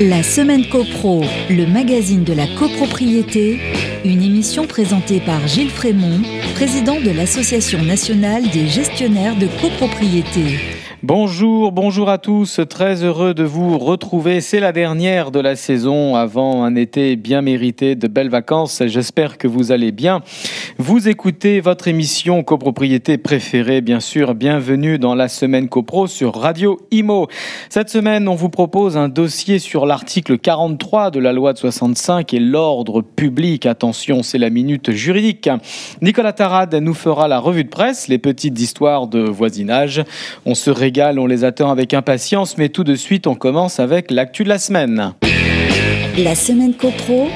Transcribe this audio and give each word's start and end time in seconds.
La 0.00 0.22
semaine 0.22 0.66
CoPro, 0.68 1.22
le 1.50 1.66
magazine 1.66 2.24
de 2.24 2.32
la 2.32 2.46
copropriété, 2.46 3.60
une 4.06 4.22
émission 4.22 4.66
présentée 4.66 5.20
par 5.20 5.46
Gilles 5.46 5.70
Frémont, 5.70 6.22
président 6.54 6.98
de 6.98 7.10
l'Association 7.10 7.82
nationale 7.82 8.48
des 8.50 8.68
gestionnaires 8.68 9.36
de 9.36 9.48
copropriété. 9.60 10.81
Bonjour, 11.04 11.72
bonjour 11.72 12.08
à 12.08 12.18
tous. 12.18 12.60
Très 12.70 13.02
heureux 13.02 13.34
de 13.34 13.42
vous 13.42 13.76
retrouver. 13.76 14.40
C'est 14.40 14.60
la 14.60 14.70
dernière 14.70 15.32
de 15.32 15.40
la 15.40 15.56
saison 15.56 16.14
avant 16.14 16.62
un 16.62 16.76
été 16.76 17.16
bien 17.16 17.42
mérité 17.42 17.96
de 17.96 18.06
belles 18.06 18.28
vacances. 18.28 18.84
J'espère 18.86 19.36
que 19.36 19.48
vous 19.48 19.72
allez 19.72 19.90
bien. 19.90 20.22
Vous 20.78 21.08
écoutez 21.08 21.58
votre 21.58 21.88
émission 21.88 22.44
copropriété 22.44 23.18
préférée, 23.18 23.80
bien 23.80 23.98
sûr. 23.98 24.36
Bienvenue 24.36 25.00
dans 25.00 25.16
la 25.16 25.26
semaine 25.26 25.68
copro 25.68 26.06
sur 26.06 26.36
Radio 26.36 26.78
Imo. 26.92 27.26
Cette 27.68 27.88
semaine, 27.88 28.28
on 28.28 28.36
vous 28.36 28.48
propose 28.48 28.96
un 28.96 29.08
dossier 29.08 29.58
sur 29.58 29.86
l'article 29.86 30.38
43 30.38 31.10
de 31.10 31.18
la 31.18 31.32
loi 31.32 31.52
de 31.52 31.58
65 31.58 32.32
et 32.32 32.38
l'ordre 32.38 33.02
public. 33.02 33.66
Attention, 33.66 34.22
c'est 34.22 34.38
la 34.38 34.50
minute 34.50 34.92
juridique. 34.92 35.50
Nicolas 36.00 36.32
Tarade 36.32 36.76
nous 36.76 36.94
fera 36.94 37.26
la 37.26 37.40
revue 37.40 37.64
de 37.64 37.70
presse, 37.70 38.06
les 38.06 38.18
petites 38.18 38.60
histoires 38.60 39.08
de 39.08 39.18
voisinage. 39.18 40.04
On 40.46 40.54
se 40.54 40.70
on 41.00 41.26
les 41.26 41.44
attend 41.44 41.70
avec 41.70 41.94
impatience, 41.94 42.58
mais 42.58 42.68
tout 42.68 42.84
de 42.84 42.94
suite, 42.94 43.26
on 43.26 43.34
commence 43.34 43.80
avec 43.80 44.10
l'actu 44.10 44.44
de 44.44 44.48
la 44.48 44.58
semaine. 44.58 45.12
La 46.18 46.34
semaine 46.34 46.74
copro, 46.74 47.28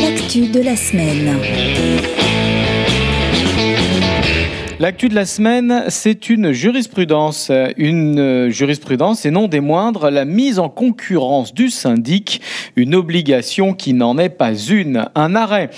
l'actu 0.00 0.48
de 0.48 0.60
la 0.60 0.76
semaine. 0.76 1.36
L'actu 4.80 5.08
de 5.08 5.14
la 5.14 5.24
semaine, 5.24 5.84
c'est 5.88 6.30
une 6.30 6.52
jurisprudence. 6.52 7.50
Une 7.76 8.48
jurisprudence 8.48 9.26
et 9.26 9.30
non 9.32 9.48
des 9.48 9.60
moindres, 9.60 10.10
la 10.10 10.24
mise 10.24 10.60
en 10.60 10.68
concurrence 10.68 11.52
du 11.52 11.68
syndic, 11.68 12.40
une 12.76 12.94
obligation 12.94 13.74
qui 13.74 13.92
n'en 13.92 14.18
est 14.18 14.28
pas 14.28 14.54
une. 14.54 15.06
Un 15.16 15.34
arrêt 15.34 15.70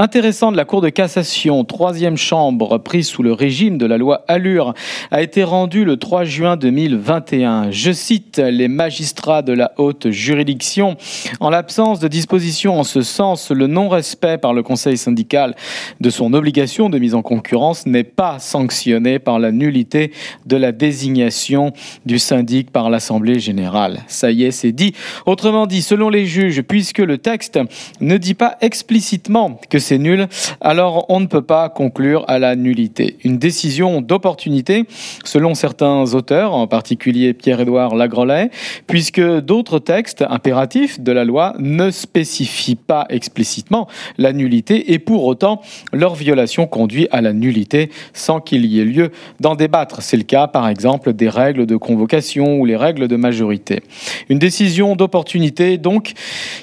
intéressant 0.00 0.52
de 0.52 0.56
la 0.56 0.64
Cour 0.64 0.80
de 0.80 0.90
cassation, 0.90 1.64
troisième 1.64 2.16
chambre, 2.16 2.78
prise 2.78 3.08
sous 3.08 3.24
le 3.24 3.32
régime 3.32 3.78
de 3.78 3.86
la 3.86 3.98
loi 3.98 4.24
Allure, 4.28 4.74
a 5.10 5.22
été 5.22 5.42
rendu 5.42 5.84
le 5.84 5.96
3 5.96 6.22
juin 6.22 6.56
2021. 6.56 7.72
Je 7.72 7.90
cite 7.90 8.38
les 8.38 8.68
magistrats 8.68 9.42
de 9.42 9.52
la 9.52 9.72
haute 9.76 10.10
juridiction. 10.10 10.96
En 11.40 11.50
l'absence 11.50 11.98
de 11.98 12.06
disposition 12.06 12.78
en 12.78 12.84
ce 12.84 13.02
sens, 13.02 13.50
le 13.50 13.66
non-respect 13.66 14.38
par 14.38 14.54
le 14.54 14.62
conseil 14.62 14.96
syndical 14.96 15.56
de 16.00 16.10
son 16.10 16.32
obligation 16.32 16.90
de 16.90 16.98
mise 17.00 17.16
en 17.16 17.22
concurrence 17.22 17.84
n'est 17.84 18.04
pas 18.04 18.38
sanctionné 18.38 19.18
par 19.18 19.40
la 19.40 19.50
nullité 19.50 20.12
de 20.46 20.56
la 20.56 20.70
désignation 20.70 21.72
du 22.06 22.20
syndic 22.20 22.70
par 22.70 22.88
l'Assemblée 22.88 23.40
générale. 23.40 24.02
Ça 24.06 24.30
y 24.30 24.44
est, 24.44 24.52
c'est 24.52 24.72
dit. 24.72 24.92
Autrement 25.26 25.66
dit, 25.66 25.82
selon 25.82 26.08
les 26.08 26.26
juges, 26.26 26.62
puisque 26.62 26.98
le 26.98 27.18
texte 27.18 27.58
ne 28.00 28.16
dit 28.16 28.34
pas 28.34 28.56
explicitement 28.60 29.60
que 29.68 29.80
c'est 29.88 29.96
nul, 29.96 30.28
alors 30.60 31.06
on 31.08 31.18
ne 31.18 31.26
peut 31.26 31.40
pas 31.40 31.70
conclure 31.70 32.26
à 32.28 32.38
la 32.38 32.56
nullité. 32.56 33.16
Une 33.24 33.38
décision 33.38 34.02
d'opportunité, 34.02 34.84
selon 35.24 35.54
certains 35.54 36.12
auteurs, 36.12 36.52
en 36.52 36.66
particulier 36.66 37.32
Pierre-Édouard 37.32 37.94
Lagrelay, 37.94 38.50
puisque 38.86 39.22
d'autres 39.22 39.78
textes 39.78 40.22
impératifs 40.28 41.00
de 41.00 41.10
la 41.10 41.24
loi 41.24 41.54
ne 41.58 41.90
spécifient 41.90 42.76
pas 42.76 43.06
explicitement 43.08 43.88
la 44.18 44.34
nullité 44.34 44.92
et 44.92 44.98
pour 44.98 45.24
autant 45.24 45.62
leur 45.94 46.14
violation 46.14 46.66
conduit 46.66 47.08
à 47.10 47.22
la 47.22 47.32
nullité 47.32 47.90
sans 48.12 48.40
qu'il 48.40 48.66
y 48.66 48.80
ait 48.80 48.84
lieu 48.84 49.10
d'en 49.40 49.54
débattre. 49.54 50.02
C'est 50.02 50.18
le 50.18 50.24
cas 50.24 50.48
par 50.48 50.68
exemple 50.68 51.14
des 51.14 51.30
règles 51.30 51.64
de 51.64 51.76
convocation 51.76 52.58
ou 52.60 52.66
les 52.66 52.76
règles 52.76 53.08
de 53.08 53.16
majorité. 53.16 53.80
Une 54.28 54.38
décision 54.38 54.96
d'opportunité 54.96 55.78
donc, 55.78 56.12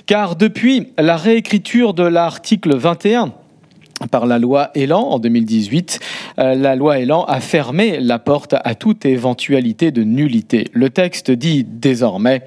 car 0.06 0.36
depuis 0.36 0.90
la 1.00 1.18
réécriture 1.18 1.96
de 1.96 2.04
l'article 2.04 2.76
21 2.76 3.15
par 4.12 4.26
la 4.26 4.40
loi 4.40 4.72
Elan 4.76 5.02
en 5.02 5.20
2018, 5.20 6.00
euh, 6.40 6.56
la 6.56 6.76
loi 6.76 7.00
Elan 7.00 7.24
a 7.26 7.40
fermé 7.40 8.00
la 8.00 8.20
porte 8.20 8.56
à 8.64 8.76
toute 8.76 9.06
éventualité 9.06 9.92
de 9.92 10.04
nullité. 10.04 10.68
Le 10.74 10.90
texte 10.90 11.32
dit 11.32 11.64
désormais 11.64 12.44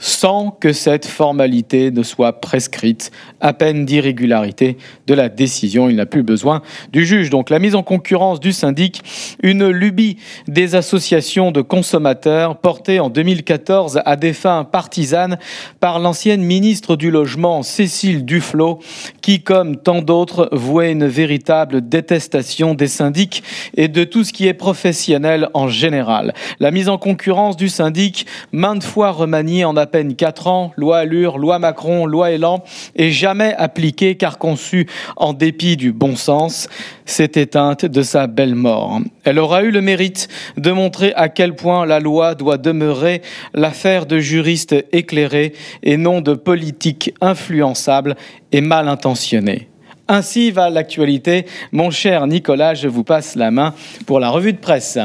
sans 0.00 0.50
que 0.50 0.72
cette 0.72 1.06
formalité 1.06 1.90
ne 1.90 2.02
soit 2.02 2.40
prescrite, 2.40 3.12
à 3.40 3.52
peine 3.52 3.84
d'irrégularité 3.84 4.78
de 5.06 5.14
la 5.14 5.28
décision. 5.28 5.88
Il 5.88 5.96
n'a 5.96 6.06
plus 6.06 6.22
besoin 6.22 6.62
du 6.92 7.06
juge. 7.06 7.30
Donc 7.30 7.50
la 7.50 7.58
mise 7.58 7.74
en 7.74 7.82
concurrence 7.82 8.40
du 8.40 8.52
syndic, 8.52 9.02
une 9.42 9.68
lubie 9.68 10.16
des 10.48 10.74
associations 10.74 11.52
de 11.52 11.60
consommateurs 11.60 12.56
portée 12.56 12.98
en 12.98 13.10
2014 13.10 14.00
à 14.04 14.16
des 14.16 14.32
fins 14.32 14.64
partisanes 14.64 15.38
par 15.80 15.98
l'ancienne 15.98 16.42
ministre 16.42 16.96
du 16.96 17.10
Logement 17.10 17.62
Cécile 17.62 18.24
Duflot, 18.24 18.80
qui, 19.20 19.42
comme 19.42 19.76
tant 19.76 20.00
d'autres, 20.00 20.48
vouait 20.52 20.92
une 20.92 21.06
véritable 21.06 21.86
détestation 21.86 22.74
des 22.74 22.88
syndics 22.88 23.42
et 23.76 23.88
de 23.88 24.04
tout 24.04 24.24
ce 24.24 24.32
qui 24.32 24.46
est 24.46 24.54
professionnel 24.54 25.48
en 25.52 25.68
général. 25.68 26.32
La 26.58 26.70
mise 26.70 26.88
en 26.88 26.96
concurrence 26.96 27.56
du 27.56 27.68
syndic, 27.68 28.26
maintes 28.52 28.82
fois 28.82 29.10
remaniée 29.10 29.64
en 29.64 29.76
peine 29.90 30.14
4 30.14 30.46
ans, 30.46 30.72
loi 30.76 30.98
Allure, 30.98 31.38
loi 31.38 31.58
Macron, 31.58 32.06
loi 32.06 32.30
Elan, 32.30 32.64
et 32.96 33.10
jamais 33.10 33.54
appliquée 33.56 34.16
car 34.16 34.38
conçue 34.38 34.86
en 35.16 35.32
dépit 35.32 35.76
du 35.76 35.92
bon 35.92 36.16
sens, 36.16 36.68
s'est 37.04 37.32
éteinte 37.34 37.84
de 37.84 38.02
sa 38.02 38.26
belle 38.26 38.54
mort. 38.54 39.00
Elle 39.24 39.38
aura 39.38 39.62
eu 39.62 39.70
le 39.70 39.80
mérite 39.80 40.28
de 40.56 40.70
montrer 40.70 41.12
à 41.14 41.28
quel 41.28 41.54
point 41.54 41.86
la 41.86 42.00
loi 42.00 42.34
doit 42.34 42.58
demeurer 42.58 43.22
l'affaire 43.54 44.06
de 44.06 44.18
juristes 44.18 44.74
éclairés 44.92 45.52
et 45.82 45.96
non 45.96 46.20
de 46.20 46.34
politiques 46.34 47.14
influençables 47.20 48.16
et 48.52 48.60
mal 48.60 48.88
intentionnés. 48.88 49.68
Ainsi 50.08 50.50
va 50.50 50.70
l'actualité. 50.70 51.46
Mon 51.70 51.90
cher 51.90 52.26
Nicolas, 52.26 52.74
je 52.74 52.88
vous 52.88 53.04
passe 53.04 53.36
la 53.36 53.52
main 53.52 53.74
pour 54.06 54.18
la 54.18 54.30
revue 54.30 54.52
de 54.52 54.58
presse. 54.58 54.98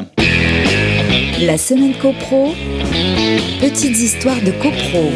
La 1.41 1.57
semaine 1.57 1.94
CoPro, 1.97 2.56
petites 3.59 4.00
histoires 4.00 4.41
de 4.41 4.51
CoPro 4.51 5.12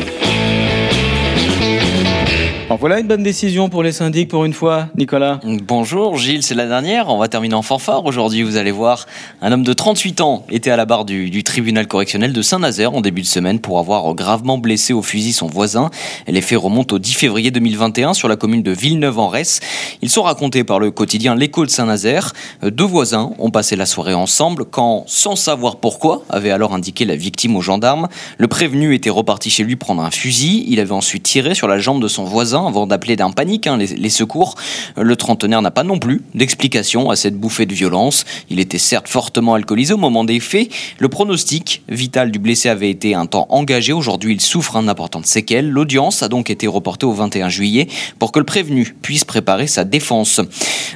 voilà 2.78 3.00
une 3.00 3.08
bonne 3.08 3.24
décision 3.24 3.68
pour 3.68 3.82
les 3.82 3.92
syndics 3.92 4.30
pour 4.30 4.46
une 4.46 4.54
fois, 4.54 4.90
Nicolas. 4.96 5.40
Bonjour 5.44 6.18
Gilles, 6.18 6.44
c'est 6.44 6.54
la 6.54 6.68
dernière. 6.68 7.10
On 7.10 7.18
va 7.18 7.28
terminer 7.28 7.56
en 7.56 7.64
fanfare 7.64 8.06
aujourd'hui. 8.06 8.44
Vous 8.44 8.58
allez 8.58 8.72
voir, 8.72 9.08
un 9.42 9.52
homme 9.52 9.64
de 9.64 9.74
38 9.74 10.22
ans 10.22 10.46
était 10.50 10.70
à 10.70 10.78
la 10.78 10.86
barre 10.86 11.04
du, 11.04 11.44
tribunal 11.44 11.88
correctionnel 11.88 12.32
de 12.32 12.42
Saint-Nazaire 12.44 12.94
en 12.94 13.02
début 13.02 13.22
de 13.22 13.28
semaine 13.28 13.60
pour 13.60 13.80
avoir 13.80 14.14
gravement 14.14 14.60
blessé 14.60 14.94
au 14.94 15.02
fusil 15.02 15.34
son 15.34 15.48
voisin. 15.48 15.90
Les 16.28 16.42
faits 16.42 16.60
remontent 16.60 16.96
au 16.96 17.00
10 17.00 17.14
février 17.14 17.50
2021 17.50 18.14
sur 18.14 18.28
la 18.28 18.36
commune 18.36 18.62
de 18.62 18.72
Villeneuve-en-Resse. 18.72 19.62
Ils 20.04 20.10
sont 20.10 20.24
racontés 20.24 20.64
par 20.64 20.80
le 20.80 20.92
quotidien 20.92 21.34
L'écho 21.34 21.66
de 21.66 21.72
Saint-Nazaire. 21.72 22.34
Deux 22.62 22.86
voisins 22.86 23.32
ont 23.40 23.50
passé 23.50 23.76
la 23.76 23.88
soirée 23.88 24.14
ensemble 24.14 24.66
quand, 24.66 25.06
sans 25.08 25.36
savoir 25.36 25.78
pourquoi, 25.78 26.22
avait 26.30 26.52
alors 26.52 26.76
indiqué 26.76 27.06
la 27.06 27.16
victime 27.16 27.56
aux 27.56 27.62
gendarmes. 27.62 28.10
Le 28.38 28.48
prévenu 28.48 28.94
était 28.94 29.10
reparti 29.10 29.50
chez 29.50 29.64
lui 29.64 29.76
prendre 29.76 30.04
un 30.04 30.12
fusil. 30.12 30.66
Il 30.68 30.80
avait 30.80 30.92
ensuite 30.92 31.24
tiré 31.24 31.56
sur 31.56 31.68
la 31.68 31.80
jambe 31.80 32.02
de 32.02 32.08
son 32.08 32.26
voisin 32.26 32.59
avant 32.68 32.88
d'appeler 32.88 33.16
d'un 33.16 33.32
panique 33.32 33.68
hein, 33.68 33.78
les, 33.78 34.10
secours. 34.10 34.56
Le 34.98 35.16
trentenaire 35.16 35.62
n'a 35.62 35.72
pas 35.72 35.84
non 35.84 36.00
plus 36.00 36.22
d'explication 36.36 37.10
à 37.10 37.16
cette 37.16 37.38
bouffée 37.38 37.66
de 37.66 37.74
violence. 37.74 38.26
Il 38.50 38.60
était 38.60 38.78
certes 38.78 39.08
fortement 39.08 39.54
alcoolisé 39.54 39.94
au 39.94 39.98
moment 39.98 40.24
des 40.24 40.40
faits. 40.40 40.70
Le 40.98 41.10
pronostic 41.10 41.84
vital 41.90 42.32
du 42.32 42.40
blessé 42.40 42.70
avait 42.70 42.90
été 42.90 43.16
un 43.16 43.26
temps 43.26 43.48
engagé. 43.50 43.94
Aujourd'hui, 43.94 44.34
il 44.34 44.42
souffre 44.42 44.82
d'importantes 44.82 45.26
séquelles. 45.26 45.70
L'audience 45.70 46.24
a 46.24 46.28
donc 46.28 46.50
été 46.50 46.68
reportée 46.68 47.06
au 47.06 47.14
21 47.14 47.50
juillet 47.50 47.88
pour 48.18 48.32
que 48.32 48.40
le 48.40 48.46
prévenu 48.46 48.96
puisse 49.02 49.26
préparer 49.26 49.68
sa 49.68 49.84
défense. 49.84 50.42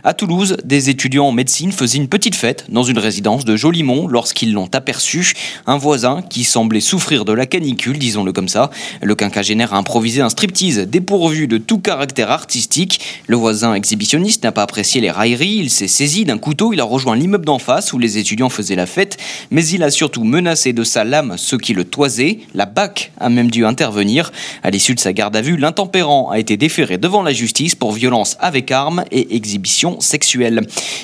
À 0.04 0.14
Toulouse, 0.14 0.58
des 0.64 0.90
étudiants 0.90 1.28
en 1.28 1.32
médecine 1.32 1.72
faisaient 1.72 1.98
une 1.98 2.08
petite 2.08 2.36
fête 2.36 2.66
dans 2.70 2.84
une 2.84 2.98
résidence 2.98 3.46
de 3.46 3.56
Jolimont 3.56 4.08
lorsqu'ils 4.08 4.54
l'ont 4.54 4.70
aperçu. 4.74 5.34
Un 5.66 5.78
voisin 5.78 6.22
qui 6.22 6.44
semblait 6.44 6.80
souffrir 6.80 7.26
de 7.26 7.34
la 7.34 7.46
canicule, 7.46 7.98
disons-le 7.98 8.34
comme 8.34 8.48
ça. 8.48 8.70
Le 9.02 9.16
quinquagénaire 9.16 9.74
a 9.74 9.78
improvisé 9.78 10.22
un 10.22 10.30
striptease 10.30 10.80
dépourvu 10.80 11.48
de 11.48 11.53
tout 11.58 11.80
caractère 11.80 12.32
artistique. 12.32 13.00
Le 13.28 13.36
voisin 13.36 13.74
exhibitionniste 13.74 14.44
n'a 14.44 14.52
pas 14.52 14.64
apprécié 14.64 15.02
les 15.02 15.12
railleries, 15.12 15.58
il 15.58 15.70
s'est 15.70 15.88
saisi 15.88 16.26
d'un 16.26 16.38
couteau, 16.38 16.74
il 16.74 16.80
a 16.80 16.84
rejoint 16.84 17.16
l'immeuble 17.16 17.46
d'en 17.46 17.60
face 17.60 17.94
où 17.94 18.00
les 18.00 18.18
étudiants 18.18 18.50
faisaient 18.50 18.76
la 18.76 18.86
fête, 18.86 19.18
mais 19.52 19.66
il 19.68 19.84
a 19.84 19.92
surtout 19.92 20.24
menacé 20.24 20.74
de 20.74 20.84
sa 20.84 21.04
lame 21.04 21.36
ceux 21.38 21.58
qui 21.58 21.74
le 21.74 21.86
toisaient. 21.86 22.40
La 22.54 22.66
BAC 22.66 23.12
a 23.20 23.30
même 23.30 23.52
dû 23.52 23.66
intervenir. 23.66 24.32
À 24.64 24.70
l'issue 24.70 24.96
de 24.96 25.00
sa 25.00 25.14
garde 25.14 25.36
à 25.36 25.42
vue, 25.42 25.58
l'intempérant 25.58 26.30
a 26.30 26.40
été 26.40 26.58
déféré 26.58 26.98
devant 26.98 27.24
la 27.24 27.34
justice 27.34 27.76
pour 27.76 27.92
violence 27.92 28.38
avec 28.40 28.72
arme 28.72 29.04
et 29.12 29.36
exhibition 29.36 30.00
sexuelle. 30.00 30.62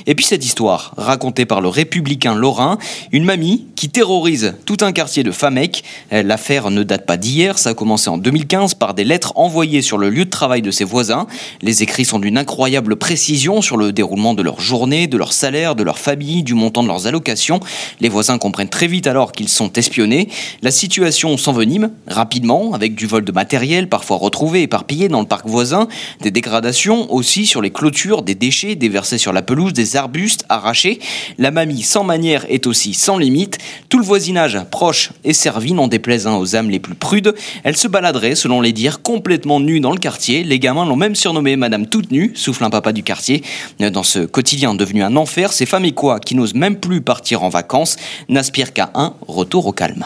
Et 0.07 0.15
puis 0.15 0.25
cette 0.25 0.45
histoire, 0.45 0.93
racontée 0.97 1.45
par 1.45 1.61
le 1.61 1.67
républicain 1.67 2.35
Lorrain, 2.35 2.77
une 3.11 3.23
mamie 3.23 3.65
qui 3.75 3.89
terrorise 3.89 4.55
tout 4.65 4.77
un 4.81 4.91
quartier 4.91 5.23
de 5.23 5.31
Famec. 5.31 5.83
L'affaire 6.11 6.69
ne 6.71 6.83
date 6.83 7.05
pas 7.05 7.17
d'hier, 7.17 7.57
ça 7.57 7.71
a 7.71 7.73
commencé 7.73 8.09
en 8.09 8.17
2015 8.17 8.75
par 8.75 8.93
des 8.93 9.03
lettres 9.03 9.33
envoyées 9.35 9.81
sur 9.81 9.97
le 9.97 10.09
lieu 10.09 10.25
de 10.25 10.29
travail 10.29 10.38
travail 10.39 10.61
de 10.61 10.71
ses 10.71 10.85
voisins. 10.85 11.27
Les 11.61 11.83
écrits 11.83 12.05
sont 12.05 12.17
d'une 12.17 12.37
incroyable 12.37 12.95
précision 12.95 13.61
sur 13.61 13.75
le 13.75 13.91
déroulement 13.91 14.33
de 14.33 14.41
leur 14.41 14.61
journée, 14.61 15.05
de 15.05 15.17
leur 15.17 15.33
salaire, 15.33 15.75
de 15.75 15.83
leur 15.83 15.99
famille, 15.99 16.43
du 16.43 16.53
montant 16.53 16.81
de 16.81 16.87
leurs 16.87 17.07
allocations. 17.07 17.59
Les 17.99 18.07
voisins 18.07 18.37
comprennent 18.37 18.69
très 18.69 18.87
vite 18.87 19.05
alors 19.05 19.33
qu'ils 19.33 19.49
sont 19.49 19.73
espionnés. 19.73 20.29
La 20.61 20.71
situation 20.71 21.35
s'envenime 21.35 21.91
rapidement 22.07 22.71
avec 22.73 22.95
du 22.95 23.05
vol 23.05 23.25
de 23.25 23.33
matériel 23.33 23.89
parfois 23.89 24.15
retrouvé 24.15 24.61
éparpillé 24.61 25.09
dans 25.09 25.19
le 25.19 25.27
parc 25.27 25.45
voisin, 25.45 25.89
des 26.21 26.31
dégradations 26.31 27.13
aussi 27.13 27.45
sur 27.45 27.61
les 27.61 27.71
clôtures, 27.71 28.21
des 28.21 28.35
déchets 28.35 28.75
déversés 28.75 29.17
sur 29.17 29.33
la 29.33 29.41
pelouse, 29.41 29.73
des 29.73 29.97
arbustes 29.97 30.45
arrachés. 30.47 30.99
La 31.37 31.51
mamie 31.51 31.81
sans 31.81 32.05
manière 32.05 32.45
est 32.47 32.65
aussi 32.65 32.93
sans 32.93 33.17
limite. 33.17 33.57
Tout 33.89 33.99
le 33.99 34.05
voisinage 34.05 34.57
proche 34.71 35.11
et 35.25 35.33
servi 35.33 35.73
n'en 35.73 35.89
déplaise 35.89 36.27
un 36.27 36.37
aux 36.37 36.55
âmes 36.55 36.69
les 36.69 36.79
plus 36.79 36.95
prudes. 36.95 37.35
Elle 37.65 37.75
se 37.75 37.89
baladerait, 37.89 38.35
selon 38.35 38.61
les 38.61 38.71
dires, 38.71 39.01
complètement 39.01 39.59
nue 39.59 39.81
dans 39.81 39.91
le 39.91 39.97
quartier. 39.97 40.28
Les 40.29 40.59
gamins 40.59 40.85
l'ont 40.85 40.95
même 40.95 41.15
surnommée 41.15 41.55
Madame 41.55 41.87
toute 41.87 42.11
nue, 42.11 42.31
souffle 42.35 42.63
un 42.63 42.69
papa 42.69 42.93
du 42.93 43.01
quartier. 43.01 43.41
Dans 43.79 44.03
ce 44.03 44.19
quotidien 44.19 44.75
devenu 44.75 45.01
un 45.01 45.15
enfer, 45.15 45.51
ces 45.51 45.65
femmes 45.65 45.85
et 45.85 45.91
quoi 45.91 46.19
qui 46.19 46.35
n'osent 46.35 46.53
même 46.53 46.75
plus 46.75 47.01
partir 47.01 47.43
en 47.43 47.49
vacances 47.49 47.95
n'aspirent 48.27 48.71
qu'à 48.71 48.91
un 48.93 49.15
retour 49.27 49.65
au 49.65 49.71
calme. 49.71 50.05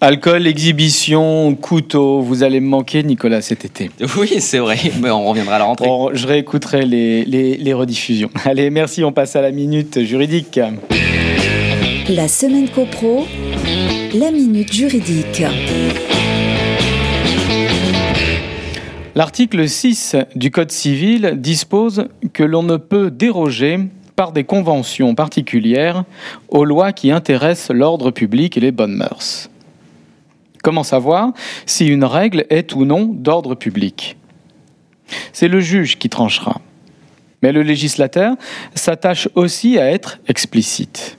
Alcool, 0.00 0.46
exhibition, 0.46 1.56
couteau, 1.56 2.20
vous 2.20 2.44
allez 2.44 2.60
me 2.60 2.68
manquer, 2.68 3.02
Nicolas, 3.02 3.42
cet 3.42 3.64
été. 3.64 3.90
Oui, 4.16 4.34
c'est 4.38 4.58
vrai, 4.58 4.78
mais 5.02 5.10
on 5.10 5.26
reviendra 5.26 5.56
à 5.56 5.58
la 5.58 5.64
rentrée. 5.64 5.86
Bon, 5.86 6.10
je 6.14 6.26
réécouterai 6.26 6.86
les, 6.86 7.24
les, 7.24 7.56
les 7.56 7.72
rediffusions. 7.72 8.30
Allez, 8.44 8.70
merci, 8.70 9.02
on 9.02 9.12
passe 9.12 9.34
à 9.34 9.40
la 9.40 9.50
minute 9.50 10.02
juridique. 10.04 10.60
La 12.08 12.28
semaine 12.28 12.68
copro, 12.68 13.26
la 14.14 14.30
minute 14.30 14.72
juridique. 14.72 15.42
L'article 19.16 19.66
6 19.66 20.14
du 20.34 20.50
Code 20.50 20.70
civil 20.70 21.36
dispose 21.38 22.08
que 22.34 22.42
l'on 22.42 22.62
ne 22.62 22.76
peut 22.76 23.10
déroger 23.10 23.80
par 24.14 24.30
des 24.32 24.44
conventions 24.44 25.14
particulières 25.14 26.04
aux 26.50 26.66
lois 26.66 26.92
qui 26.92 27.10
intéressent 27.10 27.74
l'ordre 27.74 28.10
public 28.10 28.58
et 28.58 28.60
les 28.60 28.72
bonnes 28.72 28.94
mœurs. 28.94 29.48
Comment 30.62 30.82
savoir 30.82 31.32
si 31.64 31.86
une 31.86 32.04
règle 32.04 32.44
est 32.50 32.74
ou 32.74 32.84
non 32.84 33.06
d'ordre 33.06 33.54
public? 33.54 34.18
C'est 35.32 35.48
le 35.48 35.60
juge 35.60 35.96
qui 35.96 36.10
tranchera. 36.10 36.60
Mais 37.42 37.52
le 37.52 37.62
législateur 37.62 38.36
s'attache 38.74 39.30
aussi 39.34 39.78
à 39.78 39.90
être 39.90 40.18
explicite. 40.28 41.16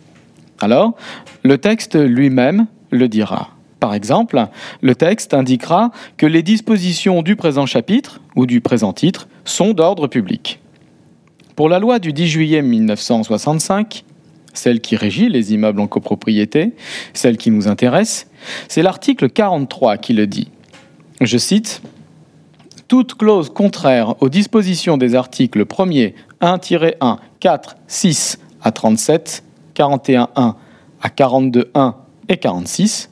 Alors, 0.60 0.94
le 1.42 1.58
texte 1.58 1.96
lui-même 1.96 2.68
le 2.92 3.08
dira. 3.08 3.57
Par 3.80 3.94
exemple, 3.94 4.48
le 4.82 4.96
texte 4.96 5.34
indiquera 5.34 5.92
que 6.18 6.26
les 6.26 6.44
dispositions 6.44 7.22
du 7.22 7.36
présent 7.36 7.66
chapitre 7.66 8.20
ou 8.36 8.46
du 8.46 8.62
présent 8.62 8.94
titre 8.94 9.28
sont 9.46 9.74
d'ordre 9.74 10.08
public. 10.08 10.60
Pour 11.56 11.70
la 11.70 11.80
loi 11.80 12.00
du 12.00 12.14
10 12.14 12.28
juillet 12.28 12.62
1965, 12.62 14.04
celle 14.54 14.82
qui 14.82 14.96
régit 14.96 15.30
les 15.30 15.54
immeubles 15.54 15.80
en 15.80 15.88
copropriété, 15.88 16.74
celle 17.14 17.38
qui 17.38 17.52
nous 17.52 17.68
intéresse, 17.68 18.28
c'est 18.68 18.82
l'article 18.82 19.30
43 19.30 19.98
qui 19.98 20.14
le 20.14 20.28
dit. 20.28 20.50
Je 21.22 21.38
cite 21.38 21.82
toute 22.88 23.16
clause 23.16 23.50
contraire 23.50 24.16
aux 24.22 24.30
dispositions 24.30 24.98
des 24.98 25.16
articles 25.16 25.64
1er 25.64 26.14
1-1, 26.42 27.18
4, 27.40 27.76
6 27.88 28.40
à 28.62 28.72
37, 28.72 29.44
41.1 29.76 30.28
à 31.02 31.10
42.1 31.10 31.94
et 32.30 32.38
46, 32.38 33.10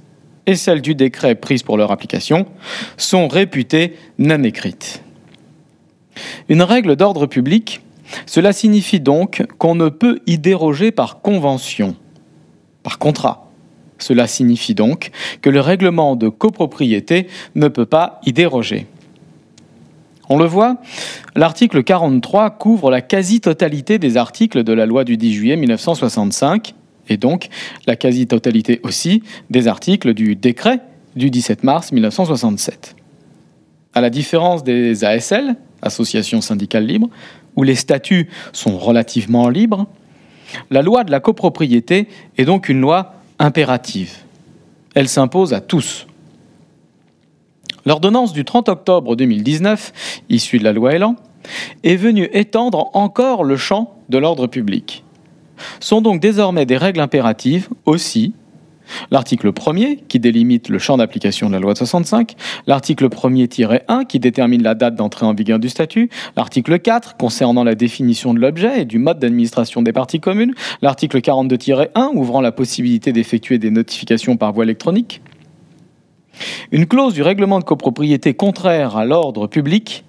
et 0.48 0.56
celles 0.56 0.82
du 0.82 0.96
décret 0.96 1.36
prise 1.36 1.64
pour 1.64 1.78
leur 1.78 1.92
application, 1.92 2.46
sont 2.98 3.28
réputées 3.28 3.96
non 4.18 4.44
écrites. 4.44 5.02
Une 6.50 6.62
règle 6.62 6.96
d'ordre 6.96 7.26
public, 7.26 7.82
cela 8.26 8.54
signifie 8.54 9.00
donc 9.00 9.46
qu'on 9.58 9.76
ne 9.76 9.90
peut 9.90 10.20
y 10.28 10.38
déroger 10.38 10.92
par 10.92 11.22
convention, 11.22 11.96
par 12.84 13.00
contrat. 13.00 13.52
Cela 13.98 14.28
signifie 14.28 14.76
donc 14.76 15.12
que 15.42 15.50
le 15.50 15.62
règlement 15.62 16.16
de 16.16 16.30
copropriété 16.30 17.28
ne 17.56 17.68
peut 17.68 17.86
pas 17.86 18.20
y 18.26 18.34
déroger. 18.34 18.88
On 20.28 20.38
le 20.38 20.46
voit, 20.46 20.78
l'article 21.36 21.84
43 21.84 22.50
couvre 22.52 22.90
la 22.90 23.02
quasi-totalité 23.02 24.00
des 24.00 24.18
articles 24.18 24.64
de 24.64 24.74
la 24.74 24.86
loi 24.86 25.04
du 25.04 25.18
10 25.18 25.34
juillet 25.34 25.56
1965 25.56 26.74
et 27.10 27.18
donc 27.18 27.50
la 27.88 27.96
quasi-totalité 27.96 28.80
aussi 28.84 29.24
des 29.50 29.68
articles 29.68 30.14
du 30.14 30.36
décret 30.36 30.80
du 31.16 31.30
17 31.30 31.64
mars 31.64 31.92
1967. 31.92 32.96
À 33.94 34.02
la 34.02 34.10
différence 34.10 34.64
des 34.64 35.06
ASL, 35.06 35.56
associations 35.82 36.42
syndicales 36.42 36.86
libres, 36.86 37.10
où 37.56 37.64
les 37.64 37.76
statuts 37.76 38.30
sont 38.52 38.78
relativement 38.78 39.48
libres, 39.50 39.88
la 40.70 40.82
loi 40.82 41.04
de 41.04 41.12
la 41.12 41.20
copropriété 41.20 42.08
est 42.38 42.46
donc 42.46 42.70
une 42.70 42.82
loi 42.82 43.14
impérative. 43.40 44.14
Elle 44.94 45.08
s'impose 45.08 45.54
à 45.54 45.62
tous. 45.62 46.08
L'ordonnance 47.86 48.34
du 48.34 48.44
30 48.44 48.70
octobre 48.70 49.16
2019, 49.16 50.22
issue 50.30 50.60
de 50.60 50.64
la 50.64 50.74
loi 50.74 50.94
Elan, 50.94 51.16
est 51.84 51.96
venue 51.96 52.30
étendre 52.34 52.90
encore 52.94 53.44
le 53.44 53.58
champ 53.58 53.98
de 54.10 54.18
l'ordre 54.18 54.48
public. 54.48 55.05
Sont 55.80 56.02
donc 56.02 56.20
désormais 56.20 56.66
des 56.66 56.78
règles 56.78 57.00
impératives 57.00 57.70
aussi 57.86 58.34
L'article 59.12 59.52
1er 59.52 60.00
qui 60.08 60.20
délimite 60.20 60.70
le 60.70 60.80
champ 60.80 60.98
d'application 60.98 61.48
de 61.48 61.54
la 61.54 61.60
loi 61.60 61.74
de 61.74 61.78
65, 61.78 62.36
l'article 62.68 63.08
1er-1 63.08 64.06
qui 64.06 64.20
détermine 64.20 64.64
la 64.64 64.76
date 64.76 64.96
d'entrée 64.96 65.26
en 65.26 65.34
vigueur 65.34 65.60
du 65.60 65.70
statut, 65.70 66.10
l'article 66.36 66.80
4 66.80 67.18
concernant 67.18 67.64
la 67.64 67.76
définition 67.76 68.34
de 68.34 68.40
l'objet 68.40 68.82
et 68.82 68.86
du 68.86 69.00
mode 69.00 69.20
d'administration 69.20 69.82
des 69.82 69.94
parties 69.94 70.20
communes, 70.20 70.54
l'article 70.82 71.20
42-1 71.20 72.16
ouvrant 72.16 72.42
la 72.42 72.52
possibilité 72.52 73.12
d'effectuer 73.12 73.58
des 73.58 73.72
notifications 73.72 74.38
par 74.38 74.54
voie 74.54 74.64
électronique. 74.64 75.22
Une 76.72 76.86
clause 76.86 77.14
du 77.14 77.22
règlement 77.22 77.60
de 77.60 77.64
copropriété 77.64 78.34
contraire 78.34 78.98
à 78.98 79.06
l'ordre 79.06 79.48
public 79.48 80.04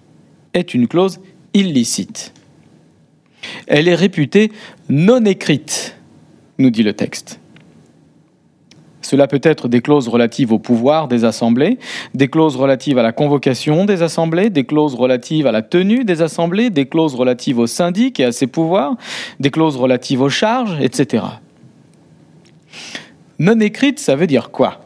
est 0.54 0.74
une 0.74 0.88
clause 0.88 1.20
illicite. 1.54 2.32
Elle 3.66 3.88
est 3.88 3.94
réputée 3.94 4.52
non 4.88 5.24
écrite, 5.24 5.96
nous 6.58 6.70
dit 6.70 6.82
le 6.82 6.92
texte. 6.92 7.40
Cela 9.06 9.28
peut 9.28 9.40
être 9.44 9.68
des 9.68 9.82
clauses 9.82 10.08
relatives 10.08 10.52
au 10.52 10.58
pouvoir 10.58 11.06
des 11.06 11.24
assemblées, 11.24 11.78
des 12.14 12.26
clauses 12.26 12.56
relatives 12.56 12.98
à 12.98 13.04
la 13.04 13.12
convocation 13.12 13.84
des 13.84 14.02
assemblées, 14.02 14.50
des 14.50 14.64
clauses 14.64 14.96
relatives 14.96 15.46
à 15.46 15.52
la 15.52 15.62
tenue 15.62 16.04
des 16.04 16.22
assemblées, 16.22 16.70
des 16.70 16.86
clauses 16.86 17.14
relatives 17.14 17.60
au 17.60 17.68
syndic 17.68 18.18
et 18.18 18.24
à 18.24 18.32
ses 18.32 18.48
pouvoirs, 18.48 18.96
des 19.38 19.52
clauses 19.52 19.76
relatives 19.76 20.22
aux 20.22 20.28
charges, 20.28 20.76
etc. 20.80 21.22
Non 23.38 23.60
écrite, 23.60 24.00
ça 24.00 24.16
veut 24.16 24.26
dire 24.26 24.50
quoi? 24.50 24.80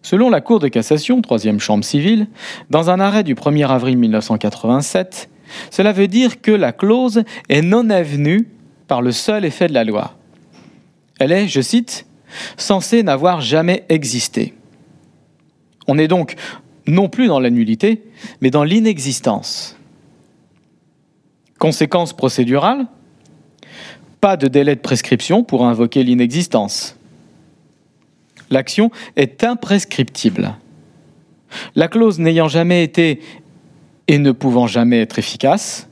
Selon 0.00 0.30
la 0.30 0.40
Cour 0.40 0.58
de 0.58 0.68
cassation, 0.68 1.20
troisième 1.20 1.60
chambre 1.60 1.84
civile, 1.84 2.28
dans 2.70 2.88
un 2.88 2.98
arrêt 2.98 3.24
du 3.24 3.34
1er 3.34 3.68
avril 3.68 3.98
1987, 3.98 5.28
cela 5.70 5.92
veut 5.92 6.08
dire 6.08 6.40
que 6.40 6.52
la 6.52 6.72
clause 6.72 7.24
est 7.48 7.62
non 7.62 7.90
avenue 7.90 8.48
par 8.88 9.02
le 9.02 9.12
seul 9.12 9.44
effet 9.44 9.68
de 9.68 9.74
la 9.74 9.84
loi. 9.84 10.16
Elle 11.18 11.32
est, 11.32 11.48
je 11.48 11.60
cite, 11.60 12.06
censée 12.56 13.02
n'avoir 13.02 13.40
jamais 13.40 13.84
existé. 13.88 14.54
On 15.86 15.98
est 15.98 16.08
donc 16.08 16.34
non 16.86 17.08
plus 17.08 17.26
dans 17.26 17.40
la 17.40 17.50
nullité, 17.50 18.02
mais 18.40 18.50
dans 18.50 18.64
l'inexistence. 18.64 19.76
Conséquence 21.58 22.12
procédurale 22.12 22.86
Pas 24.20 24.36
de 24.36 24.48
délai 24.48 24.74
de 24.74 24.80
prescription 24.80 25.44
pour 25.44 25.64
invoquer 25.64 26.02
l'inexistence. 26.02 26.96
L'action 28.50 28.90
est 29.16 29.44
imprescriptible. 29.44 30.56
La 31.74 31.88
clause 31.88 32.18
n'ayant 32.18 32.48
jamais 32.48 32.82
été 32.82 33.20
et 34.08 34.18
ne 34.18 34.32
pouvant 34.32 34.66
jamais 34.66 35.00
être 35.00 35.18
efficace, 35.18 35.88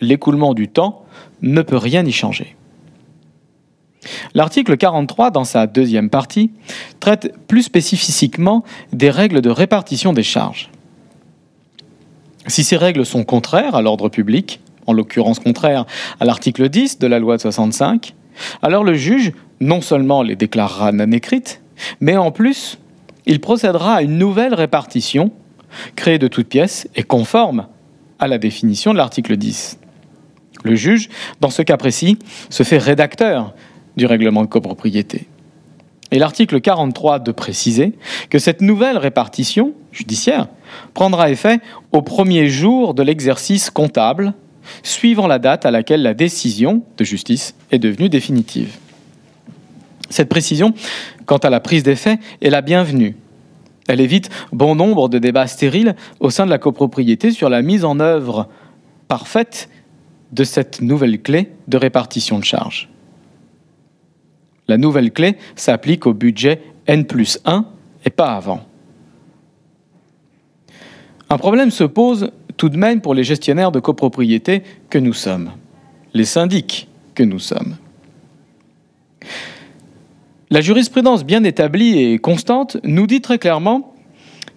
l'écoulement 0.00 0.54
du 0.54 0.68
temps 0.68 1.04
ne 1.42 1.62
peut 1.62 1.76
rien 1.76 2.04
y 2.04 2.12
changer. 2.12 2.56
L'article 4.34 4.76
43, 4.76 5.30
dans 5.30 5.44
sa 5.44 5.66
deuxième 5.66 6.10
partie, 6.10 6.50
traite 6.98 7.34
plus 7.46 7.62
spécifiquement 7.62 8.64
des 8.92 9.10
règles 9.10 9.40
de 9.40 9.50
répartition 9.50 10.12
des 10.12 10.22
charges. 10.22 10.70
Si 12.48 12.64
ces 12.64 12.76
règles 12.76 13.06
sont 13.06 13.24
contraires 13.24 13.76
à 13.76 13.82
l'ordre 13.82 14.08
public, 14.08 14.60
en 14.86 14.92
l'occurrence 14.92 15.38
contraires 15.38 15.86
à 16.18 16.24
l'article 16.24 16.68
10 16.68 16.98
de 16.98 17.06
la 17.06 17.20
loi 17.20 17.36
de 17.36 17.42
65, 17.42 18.14
alors 18.62 18.82
le 18.82 18.94
juge 18.94 19.32
non 19.60 19.80
seulement 19.80 20.22
les 20.22 20.34
déclarera 20.34 20.90
non 20.90 21.12
écrites, 21.12 21.62
mais 22.00 22.16
en 22.16 22.32
plus, 22.32 22.78
il 23.26 23.40
procédera 23.40 23.96
à 23.96 24.02
une 24.02 24.18
nouvelle 24.18 24.54
répartition 24.54 25.30
créée 25.96 26.18
de 26.18 26.28
toutes 26.28 26.48
pièces 26.48 26.88
et 26.94 27.02
conforme 27.02 27.66
à 28.18 28.28
la 28.28 28.38
définition 28.38 28.92
de 28.92 28.98
l'article 28.98 29.36
10. 29.36 29.78
Le 30.64 30.74
juge, 30.74 31.08
dans 31.40 31.50
ce 31.50 31.62
cas 31.62 31.76
précis, 31.76 32.18
se 32.50 32.62
fait 32.62 32.78
rédacteur 32.78 33.54
du 33.96 34.06
règlement 34.06 34.42
de 34.42 34.48
copropriété. 34.48 35.26
Et 36.12 36.18
l'article 36.18 36.60
43 36.60 37.20
de 37.20 37.32
préciser 37.32 37.94
que 38.28 38.38
cette 38.38 38.60
nouvelle 38.60 38.98
répartition 38.98 39.72
judiciaire 39.92 40.48
prendra 40.94 41.30
effet 41.30 41.60
au 41.90 42.02
premier 42.02 42.48
jour 42.48 42.94
de 42.94 43.02
l'exercice 43.02 43.70
comptable, 43.70 44.34
suivant 44.82 45.26
la 45.26 45.38
date 45.38 45.66
à 45.66 45.70
laquelle 45.70 46.02
la 46.02 46.14
décision 46.14 46.84
de 46.98 47.04
justice 47.04 47.54
est 47.70 47.78
devenue 47.78 48.10
définitive. 48.10 48.76
Cette 50.10 50.28
précision, 50.28 50.74
quant 51.24 51.38
à 51.38 51.50
la 51.50 51.60
prise 51.60 51.82
d'effet, 51.82 52.18
est 52.42 52.50
la 52.50 52.60
bienvenue. 52.60 53.16
Elle 53.88 54.00
évite 54.00 54.30
bon 54.52 54.74
nombre 54.74 55.08
de 55.08 55.18
débats 55.18 55.46
stériles 55.46 55.96
au 56.20 56.30
sein 56.30 56.44
de 56.44 56.50
la 56.50 56.58
copropriété 56.58 57.30
sur 57.30 57.48
la 57.48 57.62
mise 57.62 57.84
en 57.84 58.00
œuvre 58.00 58.48
parfaite 59.08 59.68
de 60.32 60.44
cette 60.44 60.80
nouvelle 60.80 61.20
clé 61.20 61.50
de 61.68 61.76
répartition 61.76 62.38
de 62.38 62.44
charges. 62.44 62.88
La 64.68 64.78
nouvelle 64.78 65.12
clé 65.12 65.36
s'applique 65.56 66.06
au 66.06 66.14
budget 66.14 66.62
N 66.86 67.04
plus 67.04 67.38
1 67.44 67.66
et 68.04 68.10
pas 68.10 68.34
avant. 68.34 68.64
Un 71.28 71.38
problème 71.38 71.70
se 71.70 71.84
pose 71.84 72.30
tout 72.56 72.68
de 72.68 72.76
même 72.76 73.00
pour 73.00 73.14
les 73.14 73.24
gestionnaires 73.24 73.72
de 73.72 73.80
copropriété 73.80 74.62
que 74.90 74.98
nous 74.98 75.12
sommes, 75.12 75.52
les 76.14 76.24
syndics 76.24 76.88
que 77.14 77.22
nous 77.22 77.38
sommes. 77.38 77.76
La 80.52 80.60
jurisprudence 80.60 81.24
bien 81.24 81.44
établie 81.44 81.98
et 81.98 82.18
constante 82.18 82.76
nous 82.84 83.06
dit 83.06 83.22
très 83.22 83.38
clairement 83.38 83.94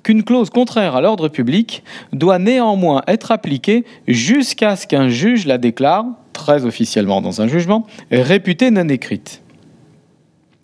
qu'une 0.04 0.24
clause 0.24 0.50
contraire 0.50 0.94
à 0.98 1.00
l'ordre 1.00 1.30
public 1.30 1.84
doit 2.12 2.38
néanmoins 2.38 3.02
être 3.08 3.32
appliquée 3.32 3.86
jusqu'à 4.06 4.76
ce 4.76 4.88
qu'un 4.88 5.08
juge 5.08 5.46
la 5.46 5.58
déclare, 5.58 6.06
très 6.34 6.66
officiellement 6.66 7.22
dans 7.22 7.42
un 7.42 7.48
jugement, 7.48 7.88
réputée 8.12 8.72
non 8.72 8.90
écrite. 8.90 9.42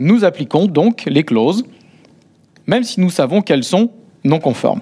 Nous 0.01 0.25
appliquons 0.25 0.65
donc 0.65 1.05
les 1.07 1.23
clauses, 1.23 1.63
même 2.67 2.83
si 2.83 2.99
nous 2.99 3.09
savons 3.09 3.41
qu'elles 3.41 3.63
sont 3.63 3.89
non 4.25 4.39
conformes. 4.39 4.81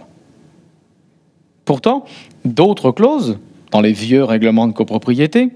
Pourtant, 1.64 2.06
d'autres 2.44 2.90
clauses, 2.90 3.38
dans 3.70 3.82
les 3.82 3.94
vieux 3.94 4.24
règlements 4.24 4.66
de 4.66 4.74
copropriété, 4.74 5.50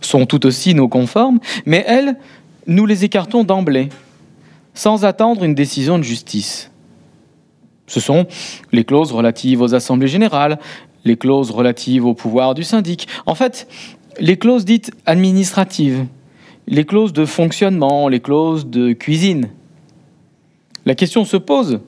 sont 0.00 0.24
tout 0.24 0.46
aussi 0.46 0.74
non 0.74 0.88
conformes, 0.88 1.38
mais 1.66 1.84
elles, 1.86 2.16
nous 2.66 2.86
les 2.86 3.04
écartons 3.04 3.44
d'emblée, 3.44 3.90
sans 4.74 5.04
attendre 5.04 5.44
une 5.44 5.54
décision 5.54 5.98
de 5.98 6.02
justice. 6.02 6.70
Ce 7.86 8.00
sont 8.00 8.26
les 8.72 8.84
clauses 8.84 9.12
relatives 9.12 9.60
aux 9.60 9.74
assemblées 9.74 10.08
générales, 10.08 10.58
les 11.04 11.16
clauses 11.16 11.50
relatives 11.50 12.06
au 12.06 12.14
pouvoir 12.14 12.54
du 12.54 12.64
syndic, 12.64 13.08
en 13.26 13.34
fait, 13.34 13.68
les 14.20 14.36
clauses 14.36 14.64
dites 14.64 14.92
administratives, 15.06 16.06
les 16.66 16.84
clauses 16.84 17.12
de 17.12 17.24
fonctionnement, 17.24 18.08
les 18.08 18.20
clauses 18.20 18.66
de 18.66 18.92
cuisine. 18.92 19.48
La 20.86 20.94
question 20.94 21.24
se 21.24 21.36
pose. 21.36 21.80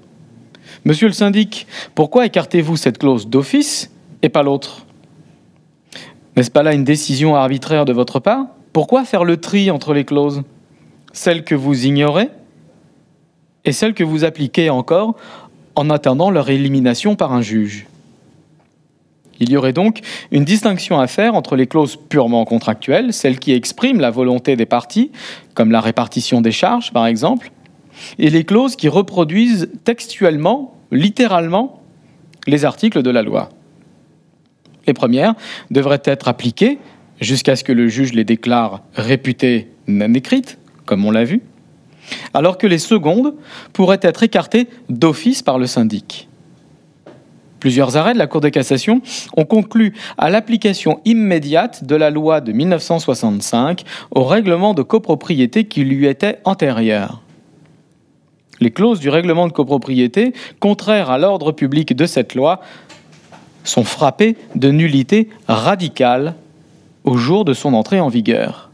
Monsieur 0.84 1.06
le 1.06 1.12
syndic, 1.12 1.66
pourquoi 1.94 2.26
écartez-vous 2.26 2.76
cette 2.76 2.98
clause 2.98 3.28
d'office 3.28 3.90
et 4.22 4.28
pas 4.28 4.42
l'autre? 4.42 4.86
N'est-ce 6.36 6.50
pas 6.50 6.62
là 6.62 6.74
une 6.74 6.84
décision 6.84 7.36
arbitraire 7.36 7.84
de 7.84 7.92
votre 7.92 8.18
part? 8.18 8.46
Pourquoi 8.72 9.04
faire 9.04 9.24
le 9.24 9.36
tri 9.36 9.70
entre 9.70 9.94
les 9.94 10.04
clauses? 10.04 10.42
Celles 11.12 11.44
que 11.44 11.54
vous 11.54 11.86
ignorez? 11.86 12.28
Et 13.64 13.72
celles 13.72 13.94
que 13.94 14.04
vous 14.04 14.24
appliquez 14.24 14.70
encore 14.70 15.16
en 15.74 15.90
attendant 15.90 16.30
leur 16.30 16.50
élimination 16.50 17.16
par 17.16 17.32
un 17.32 17.42
juge. 17.42 17.86
Il 19.40 19.50
y 19.50 19.56
aurait 19.56 19.72
donc 19.72 20.00
une 20.30 20.44
distinction 20.44 21.00
à 21.00 21.06
faire 21.06 21.34
entre 21.34 21.56
les 21.56 21.66
clauses 21.66 21.96
purement 21.96 22.44
contractuelles, 22.44 23.12
celles 23.12 23.38
qui 23.38 23.52
expriment 23.52 24.00
la 24.00 24.10
volonté 24.10 24.54
des 24.56 24.66
parties, 24.66 25.10
comme 25.54 25.72
la 25.72 25.80
répartition 25.80 26.40
des 26.40 26.52
charges 26.52 26.92
par 26.92 27.06
exemple, 27.06 27.50
et 28.18 28.30
les 28.30 28.44
clauses 28.44 28.76
qui 28.76 28.88
reproduisent 28.88 29.70
textuellement, 29.84 30.74
littéralement, 30.92 31.82
les 32.46 32.64
articles 32.64 33.02
de 33.02 33.10
la 33.10 33.22
loi. 33.22 33.48
Les 34.86 34.94
premières 34.94 35.34
devraient 35.70 36.02
être 36.04 36.28
appliquées 36.28 36.78
jusqu'à 37.20 37.56
ce 37.56 37.64
que 37.64 37.72
le 37.72 37.88
juge 37.88 38.12
les 38.12 38.24
déclare 38.24 38.82
réputées 38.94 39.68
non 39.86 40.12
écrites, 40.14 40.58
comme 40.84 41.04
on 41.04 41.10
l'a 41.10 41.24
vu, 41.24 41.42
alors 42.32 42.58
que 42.58 42.66
les 42.66 42.78
secondes 42.78 43.34
pourraient 43.72 44.00
être 44.02 44.22
écartées 44.22 44.68
d'office 44.88 45.42
par 45.42 45.58
le 45.58 45.66
syndic. 45.66 46.28
Plusieurs 47.64 47.96
arrêts 47.96 48.12
de 48.12 48.18
la 48.18 48.26
Cour 48.26 48.42
de 48.42 48.50
cassation 48.50 49.00
ont 49.38 49.46
conclu 49.46 49.94
à 50.18 50.28
l'application 50.28 51.00
immédiate 51.06 51.84
de 51.84 51.96
la 51.96 52.10
loi 52.10 52.42
de 52.42 52.52
1965 52.52 53.84
au 54.10 54.24
règlement 54.24 54.74
de 54.74 54.82
copropriété 54.82 55.64
qui 55.64 55.82
lui 55.82 56.06
était 56.06 56.40
antérieur. 56.44 57.22
Les 58.60 58.70
clauses 58.70 59.00
du 59.00 59.08
règlement 59.08 59.46
de 59.46 59.52
copropriété, 59.52 60.34
contraires 60.60 61.10
à 61.10 61.16
l'ordre 61.16 61.52
public 61.52 61.96
de 61.96 62.04
cette 62.04 62.34
loi, 62.34 62.60
sont 63.64 63.84
frappées 63.84 64.36
de 64.54 64.70
nullité 64.70 65.30
radicale 65.48 66.34
au 67.04 67.16
jour 67.16 67.46
de 67.46 67.54
son 67.54 67.72
entrée 67.72 67.98
en 67.98 68.08
vigueur. 68.08 68.70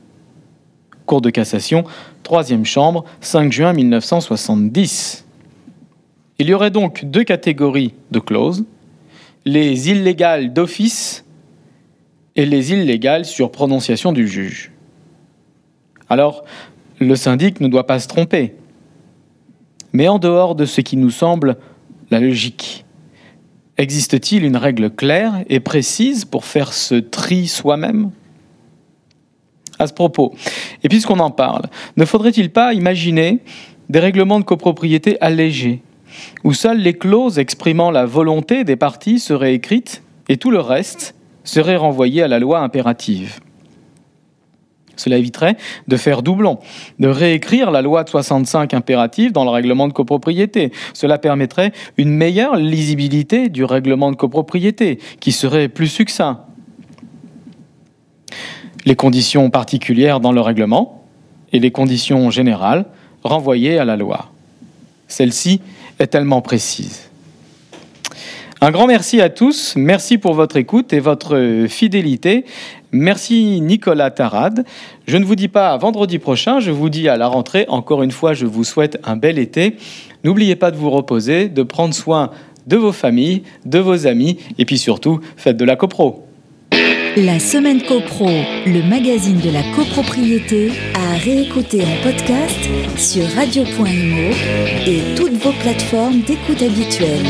Cour 1.10 1.20
de 1.20 1.30
cassation, 1.30 1.82
troisième 2.22 2.64
chambre, 2.64 3.04
5 3.20 3.50
juin 3.50 3.72
1970. 3.72 5.24
Il 6.38 6.48
y 6.48 6.54
aurait 6.54 6.70
donc 6.70 7.04
deux 7.04 7.24
catégories 7.24 7.94
de 8.12 8.20
clauses, 8.20 8.64
les 9.44 9.90
illégales 9.90 10.52
d'office 10.52 11.24
et 12.36 12.46
les 12.46 12.72
illégales 12.72 13.24
sur 13.24 13.50
prononciation 13.50 14.12
du 14.12 14.28
juge. 14.28 14.70
Alors, 16.08 16.44
le 17.00 17.16
syndic 17.16 17.60
ne 17.60 17.66
doit 17.66 17.88
pas 17.88 17.98
se 17.98 18.06
tromper. 18.06 18.54
Mais 19.92 20.06
en 20.06 20.20
dehors 20.20 20.54
de 20.54 20.64
ce 20.64 20.80
qui 20.80 20.96
nous 20.96 21.10
semble 21.10 21.56
la 22.12 22.20
logique, 22.20 22.84
existe-t-il 23.78 24.44
une 24.44 24.56
règle 24.56 24.90
claire 24.90 25.42
et 25.48 25.58
précise 25.58 26.24
pour 26.24 26.44
faire 26.44 26.72
ce 26.72 26.94
tri 26.94 27.48
soi-même? 27.48 28.12
À 29.80 29.86
ce 29.86 29.94
propos, 29.94 30.34
et 30.84 30.90
puisqu'on 30.90 31.20
en 31.20 31.30
parle, 31.30 31.62
ne 31.96 32.04
faudrait-il 32.04 32.50
pas 32.50 32.74
imaginer 32.74 33.38
des 33.88 33.98
règlements 33.98 34.38
de 34.38 34.44
copropriété 34.44 35.16
allégés, 35.22 35.80
où 36.44 36.52
seules 36.52 36.80
les 36.80 36.92
clauses 36.92 37.38
exprimant 37.38 37.90
la 37.90 38.04
volonté 38.04 38.62
des 38.64 38.76
parties 38.76 39.18
seraient 39.18 39.54
écrites 39.54 40.02
et 40.28 40.36
tout 40.36 40.50
le 40.50 40.60
reste 40.60 41.14
serait 41.44 41.76
renvoyé 41.76 42.22
à 42.22 42.28
la 42.28 42.38
loi 42.38 42.60
impérative? 42.60 43.40
Cela 44.96 45.16
éviterait 45.16 45.56
de 45.88 45.96
faire 45.96 46.22
doublon, 46.22 46.58
de 46.98 47.08
réécrire 47.08 47.70
la 47.70 47.80
loi 47.80 48.04
de 48.04 48.10
65 48.10 48.74
impérative 48.74 49.32
dans 49.32 49.44
le 49.44 49.50
règlement 49.50 49.88
de 49.88 49.94
copropriété. 49.94 50.72
Cela 50.92 51.16
permettrait 51.16 51.72
une 51.96 52.10
meilleure 52.10 52.56
lisibilité 52.56 53.48
du 53.48 53.64
règlement 53.64 54.10
de 54.10 54.16
copropriété, 54.16 54.98
qui 55.20 55.32
serait 55.32 55.68
plus 55.68 55.88
succinct. 55.88 56.44
Les 58.86 58.96
conditions 58.96 59.50
particulières 59.50 60.20
dans 60.20 60.32
le 60.32 60.40
règlement 60.40 61.04
et 61.52 61.58
les 61.58 61.70
conditions 61.70 62.30
générales 62.30 62.86
renvoyées 63.22 63.78
à 63.78 63.84
la 63.84 63.96
loi. 63.96 64.30
Celle-ci 65.08 65.60
est 65.98 66.06
tellement 66.06 66.40
précise. 66.40 67.10
Un 68.62 68.70
grand 68.70 68.86
merci 68.86 69.20
à 69.22 69.30
tous, 69.30 69.74
merci 69.76 70.18
pour 70.18 70.34
votre 70.34 70.56
écoute 70.56 70.92
et 70.92 71.00
votre 71.00 71.66
fidélité. 71.68 72.44
Merci 72.92 73.60
Nicolas 73.62 74.10
Tarade. 74.10 74.64
Je 75.06 75.16
ne 75.16 75.24
vous 75.24 75.34
dis 75.34 75.48
pas 75.48 75.70
à 75.70 75.78
vendredi 75.78 76.18
prochain, 76.18 76.60
je 76.60 76.70
vous 76.70 76.90
dis 76.90 77.08
à 77.08 77.16
la 77.16 77.26
rentrée. 77.26 77.64
Encore 77.68 78.02
une 78.02 78.10
fois, 78.10 78.34
je 78.34 78.44
vous 78.44 78.64
souhaite 78.64 78.98
un 79.04 79.16
bel 79.16 79.38
été. 79.38 79.76
N'oubliez 80.24 80.56
pas 80.56 80.70
de 80.70 80.76
vous 80.76 80.90
reposer, 80.90 81.48
de 81.48 81.62
prendre 81.62 81.94
soin 81.94 82.30
de 82.66 82.76
vos 82.76 82.92
familles, 82.92 83.44
de 83.64 83.78
vos 83.78 84.06
amis 84.06 84.38
et 84.58 84.66
puis 84.66 84.76
surtout, 84.76 85.20
faites 85.36 85.56
de 85.56 85.64
la 85.64 85.76
copro. 85.76 86.26
La 87.16 87.40
semaine 87.40 87.82
copro, 87.82 88.28
le 88.66 88.88
magazine 88.88 89.38
de 89.38 89.50
la 89.50 89.62
copropriété, 89.74 90.70
à 90.94 91.16
réécouter 91.18 91.82
en 91.82 92.02
podcast 92.04 92.68
sur 92.96 93.26
radio.imo 93.34 94.30
et 94.86 95.16
toutes 95.16 95.32
vos 95.32 95.52
plateformes 95.60 96.20
d'écoute 96.20 96.62
habituelles. 96.62 97.26